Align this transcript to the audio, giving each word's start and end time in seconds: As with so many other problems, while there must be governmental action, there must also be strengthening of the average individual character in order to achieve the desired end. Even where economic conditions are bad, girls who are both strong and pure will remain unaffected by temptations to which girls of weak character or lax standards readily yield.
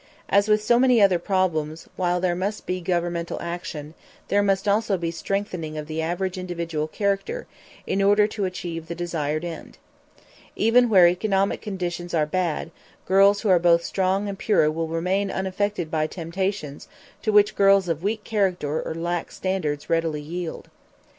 As 0.29 0.47
with 0.47 0.63
so 0.63 0.79
many 0.79 0.99
other 0.99 1.19
problems, 1.19 1.87
while 1.95 2.19
there 2.19 2.33
must 2.33 2.65
be 2.65 2.81
governmental 2.81 3.39
action, 3.39 3.93
there 4.29 4.41
must 4.41 4.67
also 4.67 4.97
be 4.97 5.11
strengthening 5.11 5.77
of 5.77 5.85
the 5.85 6.01
average 6.01 6.39
individual 6.39 6.87
character 6.87 7.45
in 7.85 8.01
order 8.01 8.25
to 8.25 8.45
achieve 8.45 8.87
the 8.87 8.95
desired 8.95 9.45
end. 9.45 9.77
Even 10.55 10.89
where 10.89 11.07
economic 11.07 11.61
conditions 11.61 12.15
are 12.15 12.25
bad, 12.25 12.71
girls 13.05 13.41
who 13.41 13.49
are 13.49 13.59
both 13.59 13.83
strong 13.85 14.27
and 14.27 14.39
pure 14.39 14.71
will 14.71 14.87
remain 14.87 15.29
unaffected 15.29 15.91
by 15.91 16.07
temptations 16.07 16.87
to 17.21 17.31
which 17.31 17.53
girls 17.55 17.87
of 17.87 18.01
weak 18.01 18.23
character 18.23 18.81
or 18.81 18.95
lax 18.95 19.35
standards 19.35 19.87
readily 19.87 20.21
yield. 20.23 20.71